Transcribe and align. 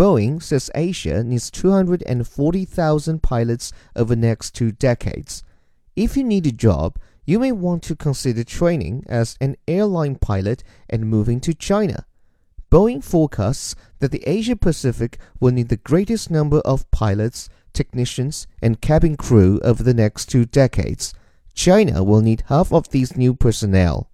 Boeing 0.00 0.42
says 0.42 0.70
Asia 0.74 1.22
needs 1.22 1.50
240,000 1.50 3.22
pilots 3.22 3.70
over 3.94 4.14
the 4.14 4.20
next 4.22 4.52
two 4.52 4.72
decades. 4.72 5.42
If 5.94 6.16
you 6.16 6.24
need 6.24 6.46
a 6.46 6.52
job, 6.52 6.98
you 7.26 7.38
may 7.38 7.52
want 7.52 7.82
to 7.82 7.94
consider 7.94 8.42
training 8.42 9.04
as 9.10 9.36
an 9.42 9.56
airline 9.68 10.14
pilot 10.14 10.64
and 10.88 11.04
moving 11.06 11.38
to 11.40 11.52
China. 11.52 12.06
Boeing 12.70 13.04
forecasts 13.04 13.74
that 13.98 14.10
the 14.10 14.26
Asia 14.26 14.56
Pacific 14.56 15.18
will 15.38 15.52
need 15.52 15.68
the 15.68 15.76
greatest 15.76 16.30
number 16.30 16.60
of 16.60 16.90
pilots, 16.90 17.50
technicians, 17.74 18.46
and 18.62 18.80
cabin 18.80 19.18
crew 19.18 19.60
over 19.62 19.82
the 19.82 19.92
next 19.92 20.30
two 20.30 20.46
decades. 20.46 21.12
China 21.52 22.02
will 22.02 22.22
need 22.22 22.44
half 22.46 22.72
of 22.72 22.88
these 22.88 23.18
new 23.18 23.34
personnel. 23.34 24.09